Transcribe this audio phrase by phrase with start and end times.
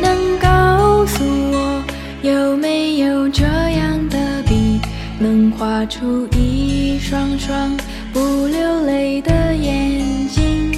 [0.00, 1.82] 能告诉我，
[2.22, 4.80] 有没有这样的笔，
[5.18, 7.76] 能画出一双双
[8.12, 10.72] 不流泪的眼睛，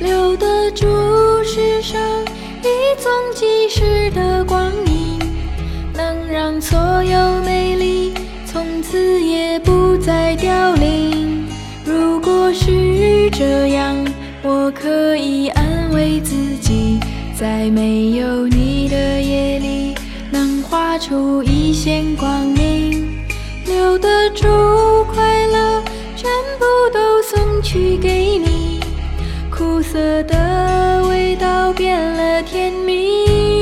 [0.00, 0.86] 留得住
[1.44, 2.00] 世上
[2.62, 2.68] 一
[3.00, 5.18] 纵即逝的光阴，
[5.94, 8.12] 能让所有美丽
[8.46, 11.46] 从此也不再凋零。
[11.84, 13.96] 如果是这样，
[14.42, 16.37] 我可以安慰自己。
[17.38, 19.94] 在没有你的夜里，
[20.28, 23.16] 能画出一线光明。
[23.64, 24.48] 留得住
[25.04, 25.80] 快乐，
[26.16, 28.80] 全部都送去给你。
[29.56, 33.60] 苦涩的味道变了甜蜜，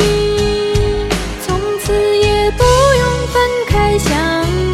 [1.47, 4.17] 从此也不用分开，相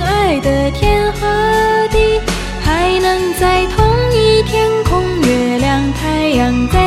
[0.01, 2.21] 爱的天和地，
[2.61, 6.82] 还能在同一天空，月亮太阳再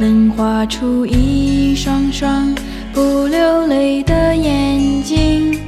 [0.00, 2.54] 能画出一双双
[2.90, 5.60] 不流泪的眼睛，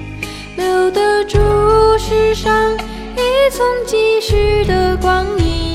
[0.56, 1.38] 留得住
[1.98, 2.72] 世上
[3.14, 5.74] 一纵即逝的光阴，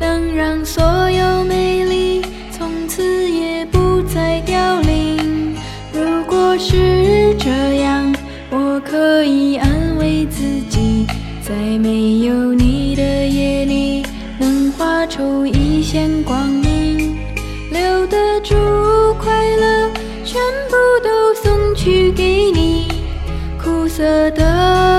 [0.00, 5.54] 能让所有美丽从此也不再凋零。
[5.92, 7.48] 如果是这
[7.82, 8.12] 样，
[8.50, 11.06] 我可以安慰自己，
[11.40, 12.45] 在没有
[21.86, 22.88] 去给你。
[23.62, 24.95] 苦涩的